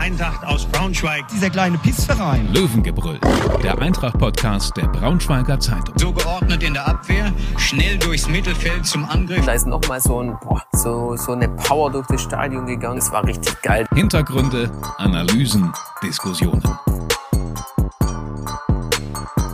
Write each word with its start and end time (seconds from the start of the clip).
Eintracht 0.00 0.42
aus 0.46 0.64
Braunschweig. 0.64 1.28
Dieser 1.28 1.50
kleine 1.50 1.76
Pissverein. 1.76 2.50
Löwengebrüll, 2.54 3.20
der 3.62 3.78
Eintracht-Podcast 3.78 4.74
der 4.78 4.88
Braunschweiger 4.88 5.60
Zeitung. 5.60 5.94
So 5.98 6.10
geordnet 6.10 6.62
in 6.62 6.72
der 6.72 6.88
Abwehr, 6.88 7.30
schnell 7.58 7.98
durchs 7.98 8.26
Mittelfeld 8.26 8.86
zum 8.86 9.04
Angriff. 9.04 9.44
Da 9.44 9.52
ist 9.52 9.66
nochmal 9.66 10.00
so, 10.00 10.22
ein, 10.22 10.38
boah, 10.40 10.62
so, 10.72 11.16
so 11.16 11.32
eine 11.32 11.50
Power 11.50 11.90
durch 11.90 12.06
das 12.06 12.22
Stadion 12.22 12.64
gegangen. 12.64 12.96
Das 12.96 13.12
war 13.12 13.24
richtig 13.24 13.60
geil. 13.60 13.86
Hintergründe, 13.94 14.70
Analysen, 14.96 15.70
Diskussionen. 16.02 16.62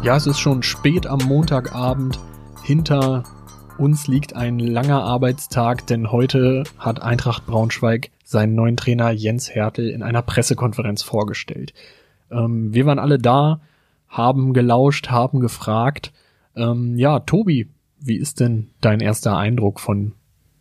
Ja, 0.03 0.15
es 0.15 0.29
ist 0.29 0.39
schon 0.39 0.63
spät 0.63 1.09
am 1.09 1.19
Montagabend. 1.25 2.21
Hinter 2.63 3.25
uns 3.79 4.07
liegt 4.07 4.35
ein 4.35 4.59
langer 4.59 5.03
Arbeitstag, 5.03 5.87
denn 5.87 6.11
heute 6.11 6.65
hat 6.79 7.03
Eintracht 7.03 7.47
Braunschweig 7.47 8.11
seinen 8.25 8.55
neuen 8.55 8.77
Trainer 8.77 9.11
Jens 9.11 9.55
Hertel 9.55 9.91
in 9.91 10.03
einer 10.03 10.23
Pressekonferenz 10.23 11.03
vorgestellt. 11.03 11.73
Ähm, 12.31 12.73
wir 12.75 12.87
waren 12.87 12.99
alle 12.99 13.19
da, 13.19 13.61
haben 14.09 14.53
gelauscht, 14.53 15.09
haben 15.11 15.41
gefragt. 15.41 16.13
Ähm, 16.55 16.97
ja, 16.97 17.21
Tobi, 17.21 17.69
wie 18.01 18.17
ist 18.17 18.41
denn 18.41 18.71
dein 18.81 19.01
erster 19.01 19.37
Eindruck 19.37 19.81
von, 19.81 20.13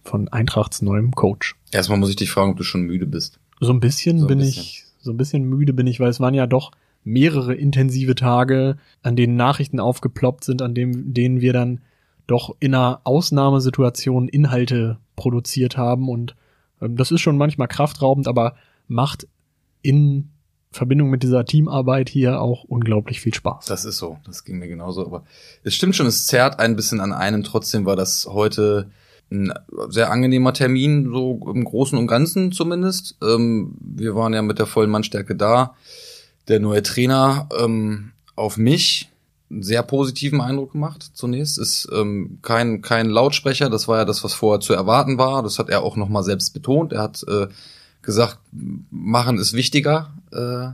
von 0.03 0.27
Eintrachts 0.27 0.81
neuem 0.81 1.11
Coach? 1.11 1.55
Erstmal 1.71 1.97
muss 1.97 2.09
ich 2.09 2.15
dich 2.15 2.31
fragen, 2.31 2.51
ob 2.51 2.57
du 2.57 2.63
schon 2.63 2.81
müde 2.81 3.05
bist. 3.05 3.39
So 3.59 3.71
ein 3.71 3.79
bisschen 3.79 4.19
So 4.19 4.25
ein 4.25 4.27
bin 4.27 4.37
bisschen. 4.39 4.61
ich, 4.61 4.85
so 4.99 5.11
ein 5.11 5.17
bisschen 5.17 5.43
müde 5.43 5.73
bin 5.73 5.87
ich, 5.87 5.99
weil 5.99 6.09
es 6.09 6.19
waren 6.19 6.33
ja 6.33 6.47
doch 6.47 6.71
mehrere 7.03 7.53
intensive 7.53 8.15
Tage, 8.15 8.77
an 9.03 9.15
denen 9.15 9.35
Nachrichten 9.35 9.79
aufgeploppt 9.79 10.43
sind, 10.43 10.61
an 10.61 10.73
dem, 10.73 11.13
denen 11.13 11.39
wir 11.39 11.53
dann 11.53 11.81
doch 12.27 12.55
in 12.59 12.73
einer 12.73 13.01
Ausnahmesituation 13.03 14.27
Inhalte 14.27 14.97
produziert 15.15 15.77
haben 15.77 16.09
und 16.09 16.35
ähm, 16.81 16.95
das 16.95 17.11
ist 17.11 17.21
schon 17.21 17.37
manchmal 17.37 17.67
kraftraubend, 17.67 18.27
aber 18.27 18.55
macht 18.87 19.27
in 19.81 20.29
Verbindung 20.71 21.09
mit 21.09 21.23
dieser 21.23 21.45
Teamarbeit 21.45 22.09
hier 22.09 22.41
auch 22.41 22.63
unglaublich 22.65 23.21
viel 23.21 23.33
Spaß. 23.33 23.65
Das 23.65 23.85
ist 23.85 23.97
so, 23.97 24.17
das 24.25 24.43
ging 24.43 24.57
mir 24.57 24.67
genauso. 24.67 25.05
Aber 25.05 25.23
es 25.63 25.73
stimmt 25.73 25.95
schon, 25.95 26.05
es 26.05 26.27
zerrt 26.27 26.59
ein 26.59 26.75
bisschen 26.75 26.99
an 26.99 27.13
einem. 27.13 27.43
Trotzdem 27.43 27.85
war 27.85 27.95
das 27.95 28.27
heute 28.29 28.91
ein 29.31 29.53
sehr 29.89 30.11
angenehmer 30.11 30.53
Termin, 30.53 31.11
so 31.11 31.39
im 31.53 31.63
Großen 31.63 31.97
und 31.97 32.07
Ganzen 32.07 32.51
zumindest. 32.51 33.15
Ähm, 33.23 33.75
wir 33.79 34.15
waren 34.15 34.33
ja 34.33 34.41
mit 34.41 34.59
der 34.59 34.65
vollen 34.65 34.89
Mannstärke 34.89 35.35
da. 35.35 35.75
Der 36.47 36.59
neue 36.59 36.83
Trainer 36.83 37.47
ähm, 37.57 38.11
auf 38.35 38.57
mich 38.57 39.09
sehr 39.49 39.83
positiven 39.83 40.41
Eindruck 40.41 40.73
gemacht 40.73 41.11
zunächst. 41.13 41.57
Ist 41.57 41.87
ähm, 41.93 42.39
kein, 42.41 42.81
kein 42.81 43.09
Lautsprecher, 43.09 43.69
das 43.69 43.87
war 43.87 43.97
ja 43.97 44.05
das, 44.05 44.23
was 44.23 44.33
vorher 44.33 44.59
zu 44.59 44.73
erwarten 44.73 45.17
war. 45.17 45.43
Das 45.43 45.59
hat 45.59 45.69
er 45.69 45.83
auch 45.83 45.95
nochmal 45.95 46.23
selbst 46.23 46.53
betont. 46.53 46.93
Er 46.93 47.01
hat 47.03 47.23
äh, 47.27 47.47
gesagt, 48.01 48.39
machen 48.51 49.37
ist 49.37 49.53
wichtiger. 49.53 50.13
Äh, 50.31 50.69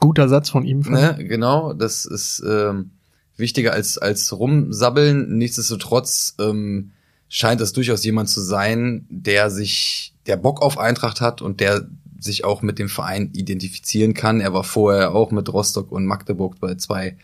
Guter 0.00 0.28
Satz 0.28 0.50
von 0.50 0.64
ihm. 0.64 0.80
Ne, 0.80 1.16
genau, 1.20 1.72
das 1.72 2.04
ist 2.04 2.42
ähm, 2.46 2.90
wichtiger 3.36 3.72
als, 3.72 3.98
als 3.98 4.38
rumsabbeln. 4.38 5.36
Nichtsdestotrotz 5.36 6.34
ähm, 6.40 6.92
scheint 7.28 7.60
das 7.60 7.72
durchaus 7.72 8.04
jemand 8.04 8.28
zu 8.28 8.40
sein, 8.40 9.06
der 9.08 9.50
sich, 9.50 10.14
der 10.26 10.36
Bock 10.36 10.62
auf 10.62 10.78
Eintracht 10.78 11.20
hat 11.20 11.42
und 11.42 11.60
der 11.60 11.86
sich 12.18 12.44
auch 12.44 12.60
mit 12.62 12.78
dem 12.78 12.88
Verein 12.88 13.30
identifizieren 13.32 14.14
kann. 14.14 14.40
Er 14.40 14.52
war 14.52 14.64
vorher 14.64 15.14
auch 15.14 15.30
mit 15.30 15.50
Rostock 15.50 15.90
und 15.90 16.04
Magdeburg 16.06 16.60
bei 16.60 16.74
zwei, 16.74 17.16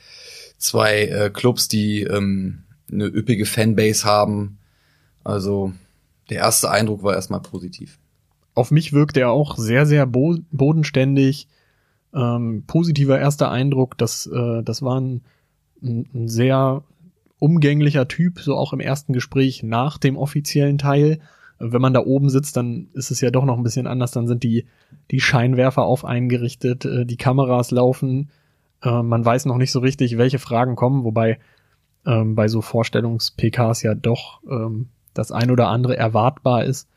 zwei 0.58 1.04
äh, 1.04 1.30
Clubs, 1.30 1.68
die 1.68 2.02
ähm, 2.02 2.64
eine 2.90 3.06
üppige 3.06 3.46
Fanbase 3.46 4.04
haben. 4.04 4.58
Also 5.24 5.72
der 6.30 6.38
erste 6.38 6.70
Eindruck 6.70 7.02
war 7.02 7.14
erstmal 7.14 7.40
positiv. 7.40 7.98
auf 8.54 8.70
mich 8.70 8.92
wirkt 8.92 9.16
er 9.16 9.30
auch 9.30 9.56
sehr, 9.56 9.86
sehr 9.86 10.06
bo 10.06 10.36
bodenständig. 10.50 11.48
Ähm, 12.14 12.64
positiver 12.66 13.18
erster 13.18 13.50
Eindruck, 13.50 13.98
das, 13.98 14.26
äh, 14.26 14.62
das 14.62 14.80
war 14.82 15.00
ein, 15.00 15.22
ein, 15.82 16.28
sehr 16.28 16.82
umgänglicher 17.38 18.08
Typ, 18.08 18.40
so 18.40 18.56
auch 18.56 18.72
im 18.72 18.80
ersten 18.80 19.12
Gespräch 19.12 19.62
nach 19.62 19.98
dem 19.98 20.16
offiziellen 20.16 20.78
Teil. 20.78 21.18
Wenn 21.58 21.82
man 21.82 21.92
da 21.92 22.00
oben 22.00 22.30
sitzt, 22.30 22.56
dann 22.56 22.88
ist 22.94 23.10
es 23.10 23.20
ja 23.20 23.30
doch 23.30 23.44
noch 23.44 23.58
ein 23.58 23.62
bisschen 23.62 23.86
anders. 23.86 24.12
Dann 24.12 24.26
sind 24.26 24.42
die, 24.42 24.66
die 25.10 25.20
Scheinwerfer 25.20 25.82
auf 25.82 26.04
eingerichtet, 26.04 26.84
äh, 26.86 27.04
die 27.04 27.16
Kameras 27.16 27.70
laufen. 27.70 28.30
Äh, 28.86 29.02
man 29.02 29.24
weiß 29.24 29.46
noch 29.46 29.56
nicht 29.56 29.72
so 29.72 29.80
richtig, 29.80 30.16
welche 30.16 30.38
Fragen 30.38 30.76
kommen, 30.76 31.04
wobei 31.04 31.38
ähm, 32.06 32.36
bei 32.36 32.46
so 32.46 32.62
Vorstellungs-PKs 32.62 33.82
ja 33.82 33.94
doch 33.94 34.40
ähm, 34.48 34.88
das 35.12 35.32
ein 35.32 35.50
oder 35.50 35.68
andere 35.68 35.96
erwartbar 35.96 36.64
ist. 36.64 36.88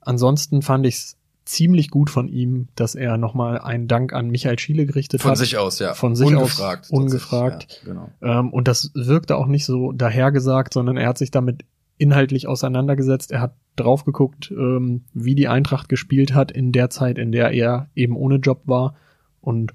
Ansonsten 0.00 0.60
fand 0.60 0.86
ich 0.86 0.96
es 0.96 1.16
ziemlich 1.46 1.90
gut 1.90 2.10
von 2.10 2.28
ihm, 2.28 2.68
dass 2.76 2.94
er 2.94 3.16
nochmal 3.16 3.58
einen 3.58 3.88
Dank 3.88 4.12
an 4.12 4.28
Michael 4.28 4.58
Schiele 4.58 4.86
gerichtet 4.86 5.22
Von 5.22 5.32
hat. 5.32 5.38
sich 5.38 5.56
aus, 5.56 5.78
ja. 5.78 5.94
Von 5.94 6.14
sich 6.14 6.26
ungefragt. 6.26 6.84
aus 6.84 6.90
ungefragt. 6.90 7.80
Ja, 7.82 7.92
genau. 7.92 8.10
Ähm, 8.20 8.52
und 8.52 8.68
das 8.68 8.90
wirkte 8.94 9.36
auch 9.36 9.46
nicht 9.46 9.64
so 9.64 9.92
dahergesagt, 9.92 10.74
sondern 10.74 10.96
er 10.96 11.08
hat 11.08 11.18
sich 11.18 11.30
damit 11.30 11.64
inhaltlich 11.96 12.46
auseinandergesetzt. 12.46 13.32
Er 13.32 13.40
hat 13.40 13.54
drauf 13.76 14.04
geguckt, 14.04 14.50
ähm, 14.50 15.04
wie 15.14 15.34
die 15.34 15.48
Eintracht 15.48 15.88
gespielt 15.88 16.34
hat 16.34 16.52
in 16.52 16.72
der 16.72 16.90
Zeit, 16.90 17.18
in 17.18 17.32
der 17.32 17.50
er 17.50 17.88
eben 17.94 18.16
ohne 18.16 18.36
Job 18.36 18.62
war. 18.66 18.94
Und 19.40 19.74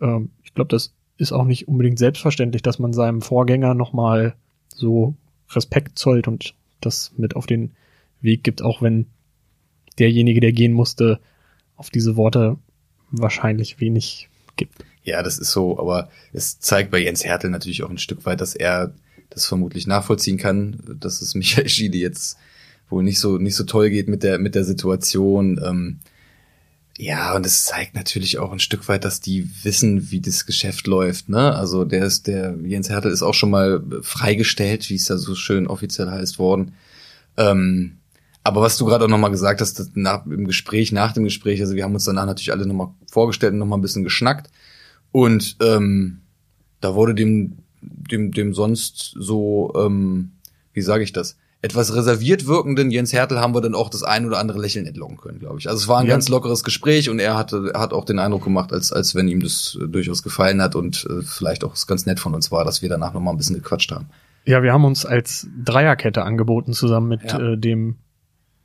ähm, 0.00 0.30
ich 0.42 0.52
glaube, 0.54 0.68
das 0.68 0.95
ist 1.18 1.32
auch 1.32 1.44
nicht 1.44 1.68
unbedingt 1.68 1.98
selbstverständlich, 1.98 2.62
dass 2.62 2.78
man 2.78 2.92
seinem 2.92 3.22
Vorgänger 3.22 3.74
nochmal 3.74 4.34
so 4.68 5.14
Respekt 5.50 5.98
zollt 5.98 6.28
und 6.28 6.54
das 6.80 7.12
mit 7.16 7.36
auf 7.36 7.46
den 7.46 7.72
Weg 8.20 8.44
gibt, 8.44 8.62
auch 8.62 8.82
wenn 8.82 9.06
derjenige, 9.98 10.40
der 10.40 10.52
gehen 10.52 10.72
musste, 10.72 11.20
auf 11.76 11.90
diese 11.90 12.16
Worte 12.16 12.58
wahrscheinlich 13.10 13.80
wenig 13.80 14.28
gibt. 14.56 14.84
Ja, 15.04 15.22
das 15.22 15.38
ist 15.38 15.52
so, 15.52 15.78
aber 15.78 16.10
es 16.32 16.58
zeigt 16.58 16.90
bei 16.90 16.98
Jens 16.98 17.24
Hertel 17.24 17.50
natürlich 17.50 17.82
auch 17.82 17.90
ein 17.90 17.98
Stück 17.98 18.26
weit, 18.26 18.40
dass 18.40 18.54
er 18.54 18.92
das 19.30 19.46
vermutlich 19.46 19.86
nachvollziehen 19.86 20.38
kann, 20.38 20.78
dass 21.00 21.22
es 21.22 21.34
Michael 21.34 21.68
Schiede 21.68 21.98
jetzt 21.98 22.38
wohl 22.88 23.02
nicht 23.02 23.18
so 23.18 23.38
nicht 23.38 23.56
so 23.56 23.64
toll 23.64 23.90
geht 23.90 24.08
mit 24.08 24.22
der 24.22 24.38
mit 24.38 24.54
der 24.54 24.64
Situation. 24.64 25.60
Ähm, 25.64 25.98
ja, 26.98 27.34
und 27.34 27.44
es 27.44 27.66
zeigt 27.66 27.94
natürlich 27.94 28.38
auch 28.38 28.52
ein 28.52 28.58
Stück 28.58 28.88
weit, 28.88 29.04
dass 29.04 29.20
die 29.20 29.50
wissen, 29.62 30.10
wie 30.10 30.20
das 30.20 30.46
Geschäft 30.46 30.86
läuft. 30.86 31.28
Ne? 31.28 31.54
Also 31.54 31.84
der 31.84 32.06
ist 32.06 32.26
der 32.26 32.56
Jens 32.64 32.88
Hertel 32.88 33.10
ist 33.12 33.22
auch 33.22 33.34
schon 33.34 33.50
mal 33.50 33.82
freigestellt, 34.00 34.88
wie 34.88 34.94
es 34.94 35.08
ja 35.08 35.18
so 35.18 35.34
schön 35.34 35.66
offiziell 35.66 36.10
heißt 36.10 36.38
worden. 36.38 36.72
Ähm, 37.36 37.98
aber 38.42 38.62
was 38.62 38.78
du 38.78 38.86
gerade 38.86 39.04
auch 39.04 39.08
nochmal 39.08 39.30
gesagt 39.30 39.60
hast, 39.60 39.96
nach, 39.96 40.24
im 40.24 40.46
Gespräch, 40.46 40.92
nach 40.92 41.12
dem 41.12 41.24
Gespräch, 41.24 41.60
also 41.60 41.74
wir 41.74 41.84
haben 41.84 41.94
uns 41.94 42.04
danach 42.04 42.26
natürlich 42.26 42.52
alle 42.52 42.64
nochmal 42.64 42.94
vorgestellt 43.10 43.52
und 43.52 43.58
nochmal 43.58 43.78
ein 43.78 43.82
bisschen 43.82 44.04
geschnackt. 44.04 44.50
Und 45.12 45.56
ähm, 45.60 46.20
da 46.80 46.94
wurde 46.94 47.14
dem, 47.14 47.58
dem, 47.82 48.32
dem 48.32 48.54
sonst 48.54 49.14
so, 49.18 49.72
ähm, 49.76 50.30
wie 50.72 50.82
sage 50.82 51.04
ich 51.04 51.12
das, 51.12 51.36
etwas 51.62 51.94
reserviert 51.94 52.46
wirkenden 52.46 52.90
Jens 52.90 53.12
Hertel 53.12 53.40
haben 53.40 53.54
wir 53.54 53.60
dann 53.60 53.74
auch 53.74 53.88
das 53.88 54.02
ein 54.02 54.26
oder 54.26 54.38
andere 54.38 54.60
Lächeln 54.60 54.86
entlocken 54.86 55.16
können, 55.16 55.38
glaube 55.38 55.58
ich. 55.58 55.68
Also 55.68 55.80
es 55.80 55.88
war 55.88 55.98
ein 56.00 56.06
Ja. 56.06 56.12
ganz 56.12 56.28
lockeres 56.28 56.62
Gespräch 56.64 57.08
und 57.10 57.18
er 57.18 57.36
hatte, 57.36 57.72
hat 57.74 57.92
auch 57.92 58.04
den 58.04 58.18
Eindruck 58.18 58.44
gemacht, 58.44 58.72
als, 58.72 58.92
als 58.92 59.14
wenn 59.14 59.26
ihm 59.28 59.40
das 59.40 59.76
äh, 59.82 59.88
durchaus 59.88 60.22
gefallen 60.22 60.60
hat 60.62 60.74
und 60.76 61.06
äh, 61.10 61.22
vielleicht 61.22 61.64
auch 61.64 61.74
ganz 61.86 62.06
nett 62.06 62.20
von 62.20 62.34
uns 62.34 62.52
war, 62.52 62.64
dass 62.64 62.82
wir 62.82 62.88
danach 62.88 63.14
nochmal 63.14 63.34
ein 63.34 63.38
bisschen 63.38 63.56
gequatscht 63.56 63.90
haben. 63.90 64.06
Ja, 64.44 64.62
wir 64.62 64.72
haben 64.72 64.84
uns 64.84 65.04
als 65.06 65.48
Dreierkette 65.64 66.22
angeboten, 66.22 66.72
zusammen 66.72 67.08
mit 67.08 67.22
Ja. 67.32 67.40
äh, 67.54 67.58
dem 67.58 67.96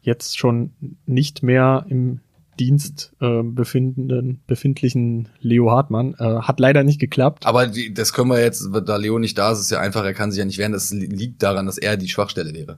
jetzt 0.01 0.37
schon 0.37 0.71
nicht 1.05 1.41
mehr 1.43 1.85
im 1.87 2.19
Dienst 2.59 3.13
äh, 3.21 3.41
befindenden, 3.43 4.41
befindlichen 4.45 5.29
Leo 5.39 5.71
Hartmann. 5.71 6.13
Äh, 6.19 6.41
hat 6.41 6.59
leider 6.59 6.83
nicht 6.83 6.99
geklappt. 6.99 7.45
Aber 7.45 7.67
die, 7.67 7.93
das 7.93 8.13
können 8.13 8.29
wir 8.29 8.39
jetzt, 8.41 8.69
da 8.85 8.95
Leo 8.97 9.19
nicht 9.19 9.37
da 9.37 9.51
ist, 9.51 9.59
ist 9.59 9.71
ja 9.71 9.79
einfach, 9.79 10.03
er 10.03 10.13
kann 10.13 10.31
sich 10.31 10.39
ja 10.39 10.45
nicht 10.45 10.57
wehren. 10.57 10.71
Das 10.73 10.91
li- 10.91 11.05
liegt 11.05 11.41
daran, 11.43 11.65
dass 11.65 11.77
er 11.77 11.97
die 11.97 12.09
Schwachstelle 12.09 12.53
wäre. 12.53 12.77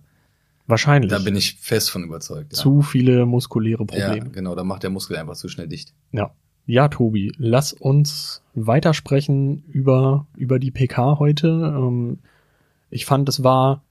Wahrscheinlich. 0.67 1.11
Da 1.11 1.19
bin 1.19 1.35
ich 1.35 1.55
fest 1.59 1.89
von 1.91 2.03
überzeugt. 2.03 2.53
Ja. 2.53 2.57
Zu 2.59 2.81
viele 2.81 3.25
muskuläre 3.25 3.85
ja, 3.91 4.07
Probleme. 4.07 4.29
genau, 4.29 4.55
da 4.55 4.63
macht 4.63 4.83
der 4.83 4.89
Muskel 4.91 5.17
einfach 5.17 5.35
zu 5.35 5.49
schnell 5.49 5.67
dicht. 5.67 5.93
Ja. 6.11 6.31
Ja, 6.65 6.87
Tobi, 6.87 7.33
lass 7.37 7.73
uns 7.73 8.41
weitersprechen 8.53 9.65
über, 9.67 10.27
über 10.37 10.59
die 10.59 10.71
PK 10.71 11.19
heute. 11.19 11.47
Ähm, 11.49 12.19
ich 12.89 13.05
fand, 13.05 13.27
es 13.27 13.43
war 13.43 13.83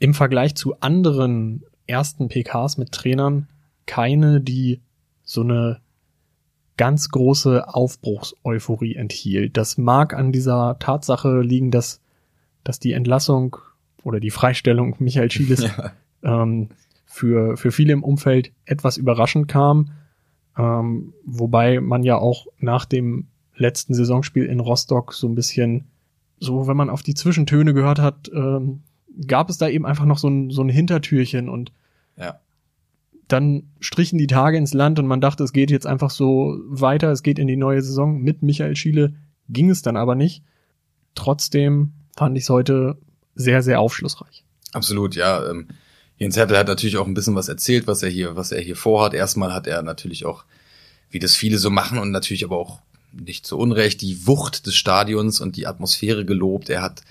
im 0.00 0.12
Vergleich 0.14 0.56
zu 0.56 0.80
anderen 0.80 1.62
ersten 1.86 2.28
PKs 2.28 2.78
mit 2.78 2.90
Trainern 2.90 3.46
keine, 3.86 4.40
die 4.40 4.80
so 5.30 5.42
eine 5.42 5.80
ganz 6.76 7.10
große 7.10 7.68
Aufbruchseuphorie 7.68 8.96
enthielt. 8.96 9.56
Das 9.56 9.78
mag 9.78 10.12
an 10.12 10.32
dieser 10.32 10.76
Tatsache 10.80 11.40
liegen, 11.40 11.70
dass, 11.70 12.00
dass 12.64 12.80
die 12.80 12.92
Entlassung 12.94 13.56
oder 14.02 14.18
die 14.18 14.30
Freistellung 14.30 14.96
Michael 14.98 15.30
Schieles 15.30 15.62
Ja. 16.22 16.42
ähm, 16.42 16.70
für, 17.04 17.56
für 17.56 17.70
viele 17.70 17.92
im 17.92 18.02
Umfeld 18.02 18.50
etwas 18.64 18.96
überraschend 18.96 19.46
kam. 19.46 19.90
Ähm, 20.58 21.12
wobei 21.24 21.80
man 21.80 22.02
ja 22.02 22.16
auch 22.16 22.48
nach 22.58 22.84
dem 22.84 23.28
letzten 23.54 23.94
Saisonspiel 23.94 24.46
in 24.46 24.58
Rostock 24.58 25.12
so 25.12 25.28
ein 25.28 25.36
bisschen, 25.36 25.84
so 26.40 26.66
wenn 26.66 26.76
man 26.76 26.90
auf 26.90 27.02
die 27.04 27.14
Zwischentöne 27.14 27.72
gehört 27.72 28.00
hat, 28.00 28.28
ähm, 28.34 28.80
gab 29.28 29.48
es 29.48 29.58
da 29.58 29.68
eben 29.68 29.86
einfach 29.86 30.06
noch 30.06 30.18
so 30.18 30.28
ein, 30.28 30.50
so 30.50 30.62
ein 30.62 30.68
Hintertürchen 30.68 31.48
und 31.48 31.72
Ja. 32.16 32.40
Dann 33.32 33.70
strichen 33.80 34.18
die 34.18 34.26
Tage 34.26 34.56
ins 34.56 34.74
Land 34.74 34.98
und 34.98 35.06
man 35.06 35.20
dachte, 35.20 35.44
es 35.44 35.52
geht 35.52 35.70
jetzt 35.70 35.86
einfach 35.86 36.10
so 36.10 36.58
weiter, 36.66 37.10
es 37.10 37.22
geht 37.22 37.38
in 37.38 37.46
die 37.46 37.56
neue 37.56 37.82
Saison. 37.82 38.20
Mit 38.20 38.42
Michael 38.42 38.76
Schiele 38.76 39.14
ging 39.48 39.70
es 39.70 39.82
dann 39.82 39.96
aber 39.96 40.14
nicht. 40.14 40.42
Trotzdem 41.14 41.92
fand 42.16 42.36
ich 42.36 42.44
es 42.44 42.50
heute 42.50 42.98
sehr, 43.34 43.62
sehr 43.62 43.80
aufschlussreich. 43.80 44.44
Absolut, 44.72 45.14
ja. 45.14 45.48
Ähm, 45.48 45.68
Jens 46.16 46.36
Hertel 46.36 46.58
hat 46.58 46.68
natürlich 46.68 46.98
auch 46.98 47.06
ein 47.06 47.14
bisschen 47.14 47.34
was 47.34 47.48
erzählt, 47.48 47.86
was 47.86 48.02
er 48.02 48.10
hier, 48.10 48.36
was 48.36 48.52
er 48.52 48.60
hier 48.60 48.76
vorhat. 48.76 49.14
Erstmal 49.14 49.54
hat 49.54 49.66
er 49.66 49.82
natürlich 49.82 50.26
auch, 50.26 50.44
wie 51.10 51.18
das 51.18 51.34
viele 51.34 51.58
so 51.58 51.70
machen 51.70 51.98
und 51.98 52.10
natürlich 52.10 52.44
aber 52.44 52.58
auch 52.58 52.80
nicht 53.12 53.46
zu 53.46 53.58
Unrecht, 53.58 54.02
die 54.02 54.26
Wucht 54.26 54.66
des 54.66 54.76
Stadions 54.76 55.40
und 55.40 55.56
die 55.56 55.66
Atmosphäre 55.66 56.24
gelobt. 56.24 56.68
Er 56.68 56.82
hat 56.82 57.02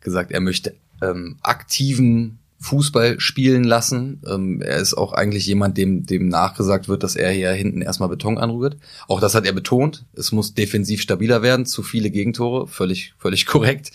gesagt, 0.00 0.30
er 0.30 0.40
möchte 0.40 0.74
ähm, 1.02 1.36
aktiven 1.40 2.38
Fußball 2.60 3.20
spielen 3.20 3.64
lassen. 3.64 4.20
Ähm, 4.26 4.60
er 4.60 4.78
ist 4.78 4.94
auch 4.94 5.12
eigentlich 5.12 5.46
jemand, 5.46 5.78
dem, 5.78 6.06
dem 6.06 6.28
nachgesagt 6.28 6.88
wird, 6.88 7.02
dass 7.02 7.14
er 7.14 7.30
hier 7.30 7.52
hinten 7.52 7.82
erstmal 7.82 8.08
Beton 8.08 8.36
anrührt. 8.36 8.76
Auch 9.06 9.20
das 9.20 9.34
hat 9.34 9.46
er 9.46 9.52
betont. 9.52 10.04
Es 10.14 10.32
muss 10.32 10.54
defensiv 10.54 11.00
stabiler 11.00 11.42
werden, 11.42 11.66
zu 11.66 11.82
viele 11.82 12.10
Gegentore, 12.10 12.66
völlig, 12.66 13.14
völlig 13.18 13.46
korrekt. 13.46 13.92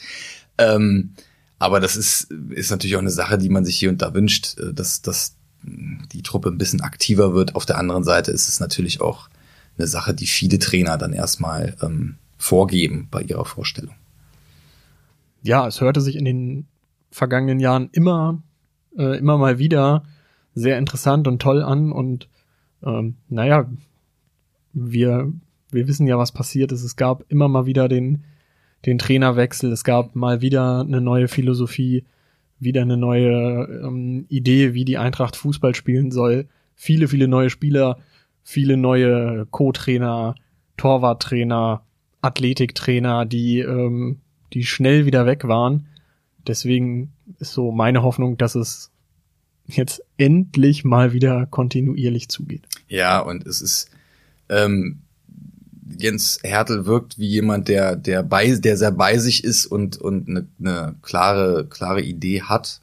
Ähm, 0.58 1.12
aber 1.60 1.80
das 1.80 1.96
ist, 1.96 2.32
ist 2.50 2.72
natürlich 2.72 2.96
auch 2.96 3.02
eine 3.02 3.10
Sache, 3.10 3.38
die 3.38 3.50
man 3.50 3.66
sich 3.66 3.78
hier 3.78 3.90
und 3.90 4.02
da 4.02 4.14
wünscht, 4.14 4.58
äh, 4.60 4.74
dass, 4.74 5.02
dass 5.02 5.36
die 5.64 6.24
Truppe 6.24 6.50
ein 6.50 6.58
bisschen 6.58 6.82
aktiver 6.82 7.34
wird. 7.34 7.56
Auf 7.56 7.66
der 7.66 7.78
anderen 7.78 8.04
Seite 8.04 8.32
ist 8.32 8.48
es 8.48 8.60
natürlich 8.60 9.02
auch 9.02 9.30
eine 9.78 9.88
Sache, 9.88 10.14
die 10.14 10.28
viele 10.28 10.60
Trainer 10.60 10.98
dann 10.98 11.14
erstmal 11.14 11.76
ähm, 11.82 12.16
vorgeben 12.38 13.08
bei 13.10 13.22
ihrer 13.22 13.46
Vorstellung. 13.46 13.96
Ja, 15.42 15.68
es 15.68 15.82
hörte 15.82 16.02
sich 16.02 16.16
in 16.16 16.26
den 16.26 16.68
vergangenen 17.12 17.60
Jahren 17.60 17.90
immer 17.92 18.42
äh, 18.98 19.18
immer 19.18 19.38
mal 19.38 19.60
wieder 19.60 20.04
sehr 20.56 20.78
interessant 20.78 21.28
und 21.28 21.42
toll 21.42 21.62
an 21.62 21.92
und 21.92 22.30
ähm, 22.84 23.16
naja, 23.30 23.68
wir, 24.74 25.32
wir 25.72 25.88
wissen 25.88 26.08
ja, 26.08 26.18
was 26.18 26.32
passiert 26.32 26.72
ist. 26.72 26.84
Es 26.84 26.96
gab 26.96 27.24
immer 27.30 27.48
mal 27.48 27.66
wieder 27.66 27.88
den, 27.88 28.24
den 28.86 28.98
Trainerwechsel, 28.98 29.72
es 29.72 29.84
gab 29.84 30.16
mal 30.16 30.42
wieder 30.42 30.82
eine 30.82 31.02
neue 31.02 31.28
Philosophie, 31.28 32.04
wieder 32.60 32.82
eine 32.82 32.98
neue 32.98 33.66
ähm, 33.84 34.26
Idee, 34.30 34.74
wie 34.74 34.86
die 34.86 34.98
Eintracht 34.98 35.36
Fußball 35.36 35.76
spielen 35.76 36.12
soll. 36.12 36.48
Viele, 36.76 37.08
viele 37.08 37.28
neue 37.28 37.50
Spieler, 37.50 37.98
viele 38.44 38.78
neue 38.78 39.46
Co-Trainer, 39.48 40.36
Torwarttrainer, 40.78 41.84
Athletiktrainer, 42.22 43.26
die, 43.26 43.60
ähm, 43.60 44.20
die 44.54 44.64
schnell 44.64 45.06
wieder 45.06 45.26
weg 45.26 45.48
waren. 45.48 45.88
Deswegen 46.48 47.14
ist 47.40 47.54
so 47.54 47.72
meine 47.72 48.04
Hoffnung, 48.04 48.38
dass 48.38 48.56
es 48.56 48.92
jetzt 49.66 50.04
endlich 50.18 50.84
mal 50.84 51.14
wieder 51.14 51.46
kontinuierlich 51.46 52.30
zugeht. 52.30 52.64
Ja, 52.88 53.20
und 53.20 53.46
es 53.48 53.62
ist 53.62 53.90
ähm, 54.50 55.00
Jens 56.00 56.40
Hertel 56.44 56.86
wirkt 56.86 57.18
wie 57.18 57.28
jemand, 57.28 57.68
der 57.68 57.96
der 57.96 58.24
bei 58.24 58.56
der 58.56 58.78
sehr 58.78 58.92
bei 58.92 59.18
sich 59.18 59.44
ist 59.44 59.66
und 59.66 59.98
und 59.98 60.28
eine, 60.28 60.48
eine 60.60 60.96
klare 61.02 61.66
klare 61.68 62.02
Idee 62.02 62.42
hat. 62.42 62.82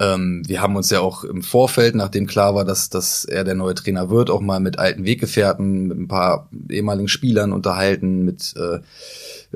Ähm, 0.00 0.42
wir 0.46 0.62
haben 0.62 0.76
uns 0.76 0.90
ja 0.90 1.00
auch 1.00 1.24
im 1.24 1.42
Vorfeld, 1.42 1.96
nachdem 1.96 2.26
klar 2.26 2.54
war, 2.54 2.64
dass 2.64 2.88
dass 2.88 3.24
er 3.24 3.42
der 3.42 3.56
neue 3.56 3.74
Trainer 3.74 4.10
wird, 4.10 4.30
auch 4.30 4.40
mal 4.40 4.60
mit 4.60 4.78
alten 4.78 5.04
Weggefährten, 5.04 5.88
mit 5.88 5.98
ein 5.98 6.08
paar 6.08 6.48
ehemaligen 6.70 7.08
Spielern 7.08 7.52
unterhalten, 7.52 8.24
mit 8.24 8.54
äh, 8.56 8.78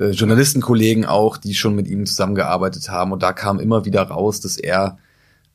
äh, 0.00 0.10
Journalistenkollegen 0.10 1.04
auch, 1.04 1.36
die 1.36 1.54
schon 1.54 1.76
mit 1.76 1.86
ihm 1.86 2.06
zusammengearbeitet 2.06 2.90
haben. 2.90 3.12
Und 3.12 3.22
da 3.22 3.32
kam 3.32 3.60
immer 3.60 3.84
wieder 3.84 4.02
raus, 4.02 4.40
dass 4.40 4.56
er, 4.56 4.98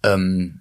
ähm, 0.04 0.60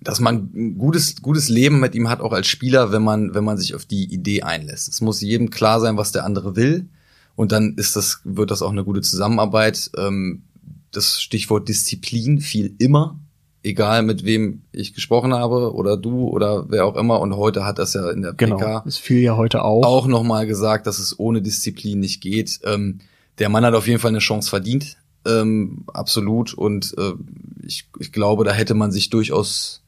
dass 0.00 0.20
man 0.20 0.50
ein 0.54 0.78
gutes, 0.78 1.20
gutes 1.20 1.50
Leben 1.50 1.78
mit 1.78 1.94
ihm 1.94 2.08
hat, 2.08 2.22
auch 2.22 2.32
als 2.32 2.46
Spieler, 2.46 2.90
wenn 2.90 3.02
man, 3.02 3.34
wenn 3.34 3.44
man 3.44 3.58
sich 3.58 3.74
auf 3.74 3.84
die 3.84 4.04
Idee 4.04 4.42
einlässt. 4.42 4.88
Es 4.88 5.02
muss 5.02 5.20
jedem 5.20 5.50
klar 5.50 5.80
sein, 5.80 5.98
was 5.98 6.12
der 6.12 6.24
andere 6.24 6.56
will. 6.56 6.86
Und 7.36 7.52
dann 7.52 7.74
ist 7.76 7.96
das, 7.96 8.20
wird 8.24 8.50
das 8.50 8.62
auch 8.62 8.72
eine 8.72 8.84
gute 8.84 9.02
Zusammenarbeit. 9.02 9.90
Ähm, 9.98 10.42
das 10.90 11.20
Stichwort 11.20 11.68
Disziplin 11.68 12.40
fiel 12.40 12.74
immer, 12.78 13.18
egal 13.62 14.02
mit 14.02 14.24
wem 14.24 14.62
ich 14.72 14.94
gesprochen 14.94 15.34
habe 15.34 15.74
oder 15.74 15.96
du 15.96 16.28
oder 16.28 16.70
wer 16.70 16.86
auch 16.86 16.96
immer. 16.96 17.20
Und 17.20 17.36
heute 17.36 17.64
hat 17.64 17.78
das 17.78 17.94
ja 17.94 18.10
in 18.10 18.22
der 18.22 18.34
genau, 18.34 18.56
PK 18.56 18.84
es 18.86 18.98
fiel 18.98 19.20
ja 19.20 19.36
heute 19.36 19.62
auch. 19.62 19.84
auch 19.84 20.06
nochmal 20.06 20.46
gesagt, 20.46 20.86
dass 20.86 20.98
es 20.98 21.18
ohne 21.18 21.42
Disziplin 21.42 22.00
nicht 22.00 22.20
geht. 22.20 22.60
Ähm, 22.64 23.00
der 23.38 23.48
Mann 23.48 23.64
hat 23.64 23.74
auf 23.74 23.86
jeden 23.86 24.00
Fall 24.00 24.10
eine 24.10 24.18
Chance 24.18 24.50
verdient, 24.50 24.96
ähm, 25.26 25.84
absolut. 25.92 26.54
Und 26.54 26.94
äh, 26.98 27.12
ich, 27.64 27.88
ich 27.98 28.12
glaube, 28.12 28.44
da 28.44 28.52
hätte 28.52 28.74
man 28.74 28.90
sich 28.90 29.10
durchaus 29.10 29.82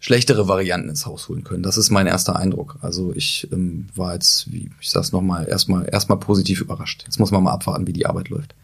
schlechtere 0.00 0.46
Varianten 0.46 0.88
ins 0.88 1.06
Haus 1.06 1.28
holen 1.28 1.44
können. 1.44 1.62
Das 1.62 1.76
ist 1.76 1.90
mein 1.90 2.06
erster 2.06 2.36
Eindruck. 2.36 2.78
Also 2.82 3.12
ich 3.14 3.48
ähm, 3.52 3.88
war 3.94 4.14
jetzt, 4.14 4.52
wie 4.52 4.70
ich 4.80 4.90
sag's 4.90 5.12
nochmal, 5.12 5.48
erstmal 5.48 5.88
erstmal 5.90 6.18
positiv 6.18 6.60
überrascht. 6.60 7.02
Jetzt 7.04 7.18
muss 7.18 7.32
man 7.32 7.42
mal 7.42 7.52
abwarten, 7.52 7.86
wie 7.86 7.92
die 7.92 8.06
Arbeit 8.06 8.28
läuft. 8.28 8.54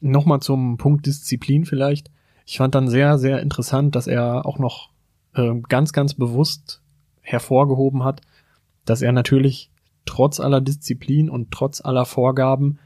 Nochmal 0.00 0.40
zum 0.40 0.78
Punkt 0.78 1.06
Disziplin 1.06 1.64
vielleicht. 1.66 2.10
Ich 2.46 2.58
fand 2.58 2.74
dann 2.74 2.88
sehr, 2.88 3.18
sehr 3.18 3.40
interessant, 3.40 3.94
dass 3.94 4.06
er 4.06 4.46
auch 4.46 4.58
noch 4.58 4.90
äh, 5.34 5.52
ganz, 5.68 5.92
ganz 5.92 6.14
bewusst 6.14 6.80
hervorgehoben 7.20 8.04
hat, 8.04 8.22
dass 8.84 9.02
er 9.02 9.12
natürlich 9.12 9.70
trotz 10.04 10.40
aller 10.40 10.60
Disziplin 10.60 11.28
und 11.28 11.50
trotz 11.50 11.80
aller 11.84 12.06
Vorgaben 12.06 12.78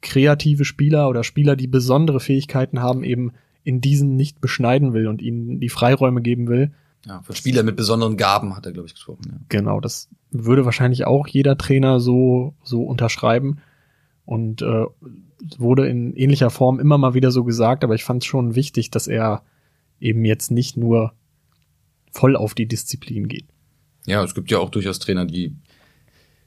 kreative 0.00 0.64
Spieler 0.64 1.08
oder 1.08 1.24
Spieler, 1.24 1.56
die 1.56 1.66
besondere 1.66 2.20
Fähigkeiten 2.20 2.80
haben, 2.80 3.02
eben 3.02 3.32
in 3.64 3.80
diesen 3.80 4.14
nicht 4.16 4.40
beschneiden 4.40 4.92
will 4.92 5.08
und 5.08 5.22
ihnen 5.22 5.58
die 5.58 5.70
Freiräume 5.70 6.22
geben 6.22 6.46
will. 6.46 6.72
Ja, 7.06 7.22
für 7.22 7.34
Spieler 7.34 7.62
mit 7.62 7.76
besonderen 7.76 8.16
Gaben 8.16 8.54
hat 8.56 8.64
er, 8.64 8.72
glaube 8.72 8.86
ich, 8.86 8.94
gesprochen. 8.94 9.22
Ja. 9.26 9.38
Genau, 9.48 9.80
das 9.80 10.08
würde 10.30 10.64
wahrscheinlich 10.64 11.06
auch 11.06 11.26
jeder 11.26 11.58
Trainer 11.58 12.00
so, 12.00 12.54
so 12.62 12.82
unterschreiben. 12.82 13.58
Und 14.24 14.62
äh, 14.62 14.86
wurde 15.58 15.86
in 15.88 16.14
ähnlicher 16.14 16.50
Form 16.50 16.80
immer 16.80 16.96
mal 16.96 17.14
wieder 17.14 17.30
so 17.30 17.44
gesagt, 17.44 17.84
aber 17.84 17.94
ich 17.94 18.04
fand 18.04 18.22
es 18.22 18.26
schon 18.26 18.54
wichtig, 18.54 18.90
dass 18.90 19.06
er 19.06 19.42
eben 20.00 20.24
jetzt 20.24 20.50
nicht 20.50 20.76
nur 20.76 21.12
voll 22.10 22.36
auf 22.36 22.54
die 22.54 22.66
Disziplin 22.66 23.28
geht. 23.28 23.46
Ja, 24.06 24.22
es 24.24 24.34
gibt 24.34 24.50
ja 24.50 24.58
auch 24.58 24.70
durchaus 24.70 24.98
Trainer, 24.98 25.24
die 25.24 25.54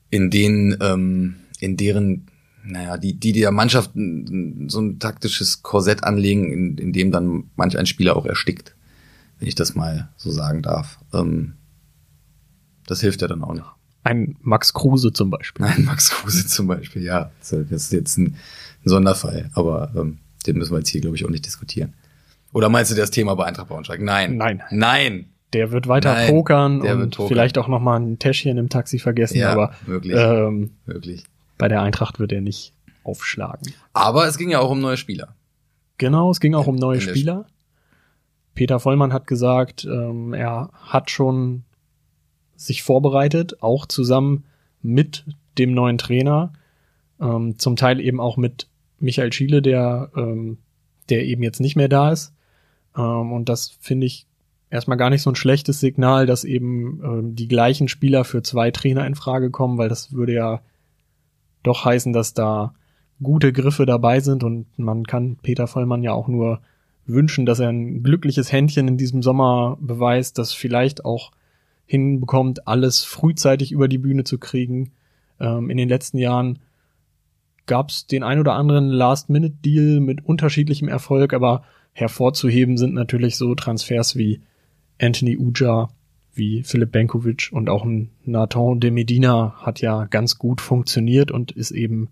in 0.10 0.30
denen, 0.30 0.78
ähm, 0.82 1.36
in 1.60 1.78
deren 1.78 2.28
naja, 2.70 2.98
die, 2.98 3.14
die 3.14 3.32
der 3.32 3.52
Mannschaft 3.52 3.92
so 3.94 4.82
ein 4.82 5.00
taktisches 5.00 5.64
Korsett 5.64 6.04
anlegen, 6.04 6.52
in, 6.52 6.78
in 6.78 6.94
dem 6.94 7.12
dann 7.12 7.50
manch 7.56 7.78
ein 7.78 7.86
Spieler 7.86 8.16
auch 8.16 8.26
erstickt, 8.26 8.76
wenn 9.40 9.48
ich 9.48 9.56
das 9.56 9.76
mal 9.76 10.10
so 10.18 10.32
sagen 10.32 10.62
darf. 10.62 11.00
Ähm, 11.14 11.54
das 12.86 13.02
hilft 13.02 13.22
ja 13.22 13.28
dann 13.28 13.44
auch 13.44 13.54
nicht. 13.54 13.66
Ein 14.08 14.38
Max 14.42 14.74
Kruse 14.74 15.12
zum 15.12 15.30
Beispiel. 15.30 15.66
Ein 15.66 15.84
Max 15.86 16.10
Kruse 16.12 16.48
zum 16.48 16.68
Beispiel, 16.68 17.04
ja. 17.04 17.32
Das 17.40 17.52
ist 17.52 17.92
jetzt 17.92 18.18
ein, 18.18 18.36
Sonderfall, 18.86 19.50
aber 19.54 19.92
ähm, 19.98 20.20
den 20.46 20.58
müssen 20.58 20.72
wir 20.72 20.78
jetzt 20.78 20.88
hier, 20.90 21.02
glaube 21.02 21.18
ich, 21.18 21.26
auch 21.26 21.30
nicht 21.30 21.46
diskutieren. 21.46 21.94
Oder 22.54 22.70
meinst 22.70 22.90
du 22.90 22.96
das 22.96 23.12
Thema 23.12 23.36
bei 23.36 23.44
Eintracht 23.46 23.68
Braunschweig? 23.68 24.00
Nein. 24.02 24.38
Nein. 24.38 24.64
Nein. 24.72 25.26
Der 25.52 25.72
wird 25.72 25.88
weiter 25.90 26.14
Nein, 26.14 26.30
pokern 26.30 26.80
der 26.82 26.96
und 26.96 27.16
pokern. 27.18 27.28
vielleicht 27.28 27.58
auch 27.58 27.68
noch 27.68 27.82
mal 27.82 28.00
ein 28.00 28.18
Täschchen 28.20 28.58
im 28.58 28.70
Taxi 28.70 29.00
vergessen, 29.00 29.38
Ja, 29.40 29.52
aber 29.52 29.74
wirklich. 29.86 30.14
ähm, 30.16 30.72
Wirklich. 30.86 31.24
bei 31.58 31.68
der 31.68 31.82
Eintracht 31.82 32.20
wird 32.20 32.32
er 32.32 32.40
nicht 32.42 32.74
aufschlagen. 33.04 33.74
Aber 33.94 34.26
es 34.28 34.38
ging 34.38 34.50
ja 34.52 34.60
auch 34.60 34.70
um 34.72 34.80
neue 34.80 34.96
Spieler. 34.98 35.36
Genau, 35.98 36.32
es 36.32 36.40
ging 36.40 36.54
auch 36.56 36.64
In- 36.68 36.76
um 36.76 36.76
neue 36.78 37.02
Spieler. 37.02 37.48
Peter 38.56 38.80
Vollmann 38.80 39.12
hat 39.12 39.28
gesagt, 39.28 39.84
ähm, 39.86 40.34
er 40.34 40.70
hat 40.74 41.12
schon 41.12 41.64
sich 42.58 42.84
vorbereitet, 42.84 43.62
auch 43.62 43.86
zusammen 43.86 44.44
mit 44.82 45.26
dem 45.58 45.74
neuen 45.74 45.98
Trainer, 45.98 46.54
ähm, 47.22 47.58
zum 47.58 47.76
Teil 47.76 48.00
eben 48.00 48.20
auch 48.20 48.38
mit 48.38 48.68
Michael 49.00 49.32
Schiele, 49.32 49.62
der, 49.62 50.12
ähm, 50.16 50.58
der 51.10 51.26
eben 51.26 51.44
jetzt 51.44 51.62
nicht 51.62 51.76
mehr 51.76 51.88
da 51.88 52.12
ist. 52.12 52.34
Ähm, 52.96 53.32
und 53.32 53.50
das 53.50 53.78
finde 53.80 54.08
ich 54.08 54.26
erstmal 54.70 54.98
gar 54.98 55.10
nicht 55.10 55.22
so 55.22 55.32
ein 55.32 55.36
schlechtes 55.36 55.80
Signal, 55.80 56.26
dass 56.26 56.44
eben 56.44 57.02
ähm, 57.04 57.36
die 57.36 57.48
gleichen 57.48 57.88
Spieler 57.88 58.24
für 58.24 58.42
zwei 58.42 58.72
Trainer 58.72 59.06
in 59.06 59.16
Frage 59.16 59.50
kommen, 59.50 59.78
weil 59.78 59.90
das 59.90 60.14
würde 60.14 60.34
ja 60.34 60.62
doch 61.64 61.86
heißen, 61.86 62.14
dass 62.14 62.34
da 62.34 62.74
gute 63.22 63.52
Griffe 63.54 63.86
dabei 63.86 64.20
sind 64.20 64.44
und 64.44 64.68
man 64.78 65.06
kann 65.06 65.38
Peter 65.42 65.68
Vollmann 65.68 66.04
ja 66.04 66.14
auch 66.14 66.28
nur 66.28 66.62
wünschen, 67.06 67.46
dass 67.46 67.60
er 67.60 67.70
ein 67.70 68.04
glückliches 68.04 68.52
Händchen 68.52 68.88
in 68.88 68.98
diesem 68.98 69.24
Sommer 69.24 69.78
beweist, 69.80 70.38
das 70.38 70.54
vielleicht 70.54 71.06
auch 71.06 71.32
hinbekommt, 71.88 72.68
alles 72.68 73.04
frühzeitig 73.04 73.72
über 73.72 73.88
die 73.88 73.98
Bühne 73.98 74.24
zu 74.24 74.38
kriegen. 74.38 74.92
Ähm, 75.40 75.70
in 75.70 75.78
den 75.78 75.90
letzten 75.90 76.20
Jahren 76.20 76.60
gab 77.66 77.90
es 77.90 78.06
den 78.06 78.24
ein 78.24 78.40
oder 78.40 78.54
anderen 78.54 78.90
Last-Minute-Deal 78.90 80.00
mit 80.00 80.24
unterschiedlichem 80.24 80.88
Erfolg, 80.88 81.34
aber 81.34 81.64
hervorzuheben 81.94 82.78
sind 82.78 82.94
natürlich 82.94 83.38
so 83.38 83.56
Transfers 83.56 84.16
wie 84.16 84.42
Anthony 85.02 85.38
Uja, 85.38 85.90
wie 86.34 86.64
Philipp 86.64 86.92
Benkovic 86.92 87.50
und 87.52 87.70
auch 87.70 87.84
ein 87.84 88.12
Nathan 88.24 88.80
de 88.80 88.92
Medina 88.92 89.56
hat 89.58 89.82
ja 89.82 90.06
ganz 90.06 90.38
gut 90.38 90.62
funktioniert 90.62 91.32
und 91.32 91.52
ist 91.52 91.72
eben 91.72 92.10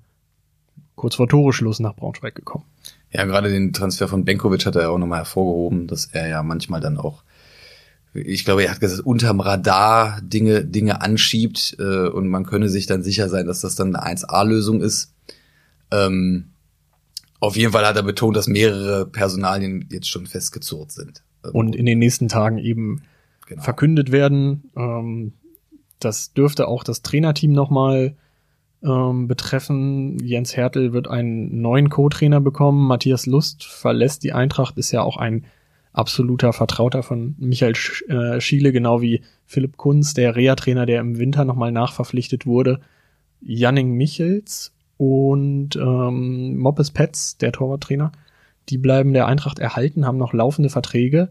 kurz 0.96 1.16
vor 1.16 1.28
Toreschluss 1.28 1.80
nach 1.80 1.96
Braunschweig 1.96 2.34
gekommen. 2.34 2.66
Ja, 3.12 3.26
gerade 3.26 3.50
den 3.50 3.74
Transfer 3.74 4.08
von 4.08 4.26
Benkovic 4.26 4.66
hat 4.66 4.76
er 4.76 4.84
ja 4.84 4.90
auch 4.90 4.98
nochmal 4.98 5.20
hervorgehoben, 5.20 5.88
dass 5.88 6.08
er 6.08 6.28
ja 6.28 6.44
manchmal 6.44 6.82
dann 6.82 6.98
auch 6.98 7.24
ich 8.16 8.46
glaube, 8.46 8.64
er 8.64 8.72
hat 8.72 8.80
gesagt, 8.80 9.06
unterm 9.06 9.40
Radar 9.40 10.22
Dinge, 10.22 10.64
Dinge 10.64 11.02
anschiebt 11.02 11.76
äh, 11.80 12.08
und 12.08 12.30
man 12.30 12.46
könne 12.46 12.70
sich 12.70 12.86
dann 12.86 13.04
sicher 13.04 13.30
sein, 13.30 13.46
dass 13.46 13.62
das 13.62 13.76
dann 13.76 13.96
eine 13.96 14.18
1A-Lösung 14.18 14.82
ist. 14.82 15.14
Ähm, 15.92 16.52
auf 17.40 17.58
jeden 17.58 17.74
Fall 17.74 17.86
hat 17.86 17.98
er 17.98 18.04
betont, 18.04 18.38
dass 18.38 18.48
mehrere 18.48 19.06
Personalien 19.06 19.88
jetzt 19.92 20.10
schon 20.10 20.26
festgezurrt 20.26 20.92
sind. 20.92 21.24
Und 21.52 21.76
in 21.76 21.86
den 21.86 22.00
nächsten 22.00 22.28
Tagen 22.28 22.58
eben 22.58 23.04
genau. 23.46 23.62
verkündet 23.62 24.12
werden. 24.12 24.72
Ähm, 24.76 25.34
das 26.00 26.34
dürfte 26.34 26.68
auch 26.68 26.84
das 26.84 27.02
Trainerteam 27.02 27.52
nochmal 27.52 28.16
ähm, 28.84 29.28
betreffen. 29.28 30.18
Jens 30.24 30.56
Hertel 30.56 30.94
wird 30.94 31.08
einen 31.08 31.62
neuen 31.62 31.90
Co-Trainer 31.90 32.42
bekommen. 32.42 32.88
Matthias 32.88 33.26
Lust 33.26 33.64
verlässt 33.66 34.24
die 34.24 34.34
Eintracht, 34.34 34.78
ist 34.78 34.92
ja 34.92 35.02
auch 35.02 35.18
ein 35.18 35.46
absoluter 35.96 36.54
Vertrauter 36.54 37.04
von 37.04 37.36
Michael 37.38 37.74
äh, 38.08 38.42
Schiele, 38.42 38.72
genau 38.72 39.02
wie 39.02 39.22
Philipp 39.46 39.78
Kunz, 39.78 40.14
der 40.14 40.36
Rea-Trainer, 40.36 40.86
der 40.86 41.00
im 41.00 41.18
Winter 41.18 41.46
nochmal 41.46 41.72
nachverpflichtet 41.72 42.46
wurde. 42.46 42.82
Janning 43.42 43.94
Michels 43.94 44.74
und 44.98 45.76
ähm, 45.76 46.58
Moppes 46.58 46.92
Petz, 46.92 47.38
der 47.38 47.52
Torwarttrainer, 47.52 48.12
die 48.70 48.78
bleiben 48.78 49.14
der 49.14 49.28
Eintracht 49.28 49.60
erhalten, 49.60 50.06
haben 50.06 50.18
noch 50.18 50.34
laufende 50.34 50.70
Verträge. 50.70 51.30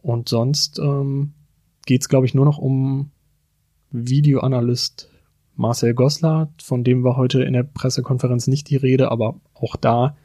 Und 0.00 0.28
sonst 0.28 0.78
ähm, 0.78 1.34
geht 1.86 2.02
es, 2.02 2.08
glaube 2.08 2.26
ich, 2.26 2.34
nur 2.34 2.44
noch 2.44 2.58
um 2.58 3.10
Videoanalyst 3.90 5.10
Marcel 5.56 5.94
Goslar, 5.94 6.52
von 6.62 6.84
dem 6.84 7.02
war 7.02 7.16
heute 7.16 7.42
in 7.42 7.52
der 7.52 7.64
Pressekonferenz 7.64 8.46
nicht 8.46 8.70
die 8.70 8.76
Rede, 8.76 9.10
aber 9.10 9.40
auch 9.54 9.74
da 9.74 10.16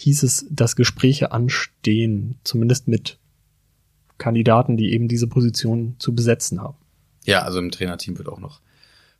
hieß 0.00 0.22
es, 0.22 0.46
dass 0.50 0.76
Gespräche 0.76 1.32
anstehen, 1.32 2.36
zumindest 2.42 2.88
mit 2.88 3.18
Kandidaten, 4.18 4.76
die 4.76 4.92
eben 4.92 5.08
diese 5.08 5.26
Position 5.26 5.96
zu 5.98 6.14
besetzen 6.14 6.60
haben. 6.60 6.76
Ja, 7.24 7.42
also 7.42 7.58
im 7.58 7.70
Trainerteam 7.70 8.16
wird 8.18 8.28
auch 8.28 8.38
noch 8.38 8.60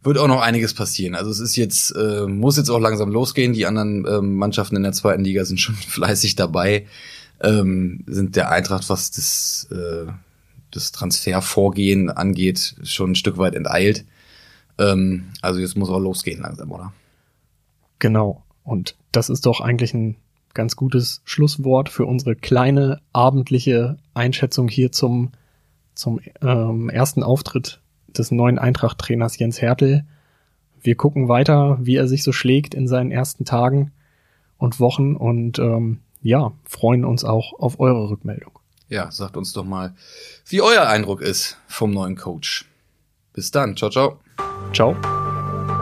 wird 0.03 0.17
auch 0.17 0.29
noch 0.29 0.41
einiges 0.41 0.73
passieren. 0.73 1.15
Also 1.15 1.31
es 1.31 1.41
ist 1.41 1.57
jetzt 1.57 1.91
äh, 1.95 2.27
muss 2.27 2.57
jetzt 2.57 2.71
auch 2.71 2.79
langsam 2.79 3.11
losgehen. 3.11 3.53
Die 3.53 3.67
anderen 3.67 4.07
ähm, 4.09 4.37
Mannschaften 4.37 4.77
in 4.77 4.83
der 4.83 4.93
zweiten 4.93 5.25
Liga 5.25 5.45
sind 5.45 5.61
schon 5.61 5.75
fleißig 5.89 6.37
dabei, 6.37 6.87
ähm, 7.43 8.05
sind 8.07 8.37
der 8.37 8.51
Eintracht 8.51 8.89
was 8.89 9.11
das 9.11 9.69
äh, 9.71 10.11
das 10.71 10.93
Transfervorgehen 10.93 12.11
angeht 12.11 12.77
schon 12.85 13.11
ein 13.11 13.17
Stück 13.17 13.37
weit 13.37 13.55
enteilt. 13.55 14.07
Ähm, 14.79 15.33
also 15.43 15.61
jetzt 15.61 15.77
muss 15.77 15.91
auch 15.91 15.99
losgehen 15.99 16.41
langsam, 16.41 16.71
oder? 16.71 16.95
Genau. 17.99 18.45
Und 18.65 18.97
das 19.13 19.29
ist 19.29 19.45
doch 19.45 19.61
eigentlich 19.61 19.93
ein 19.93 20.17
ganz 20.55 20.77
gutes 20.77 21.23
Schlusswort 21.25 21.89
für 21.89 22.07
unsere 22.07 22.37
kleine 22.37 23.01
abendliche 23.13 23.97
Einschätzung 24.15 24.69
hier 24.69 24.93
zum, 24.93 25.31
zum 25.95 26.21
ähm, 26.43 26.89
ersten 26.89 27.23
Auftritt 27.23 27.81
des 28.09 28.31
neuen 28.31 28.59
Eintracht-Trainers 28.59 29.39
Jens 29.39 29.61
Hertel. 29.61 30.05
Wir 30.81 30.95
gucken 30.95 31.29
weiter, 31.29 31.79
wie 31.81 31.97
er 31.97 32.09
sich 32.09 32.23
so 32.23 32.33
schlägt 32.33 32.75
in 32.75 32.89
seinen 32.89 33.11
ersten 33.11 33.45
Tagen 33.45 33.93
und 34.59 34.81
Wochen 34.81 35.17
und 35.17 35.59
ähm, 35.59 36.01
ja, 36.23 36.53
freuen 36.65 37.05
uns 37.05 37.25
auch 37.25 37.59
auf 37.59 37.81
eure 37.81 38.11
Rückmeldung. 38.11 38.59
Ja, 38.89 39.11
sagt 39.11 39.37
uns 39.37 39.53
doch 39.53 39.65
mal, 39.65 39.95
wie 40.47 40.61
euer 40.61 40.87
Eindruck 40.87 41.23
ist 41.23 41.59
vom 41.69 41.93
neuen 41.93 42.17
Coach. 42.17 42.67
Bis 43.33 43.51
dann, 43.51 43.77
ciao, 43.77 43.91
ciao. 43.91 44.19
Ciao. 44.73 44.97